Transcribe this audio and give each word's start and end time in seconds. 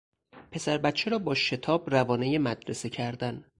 پسر 0.51 0.77
بچه 0.77 1.09
را 1.11 1.19
با 1.19 1.35
شتاب 1.35 1.89
روانهی 1.89 2.37
مدرسه 2.37 2.89
کردن 2.89 3.45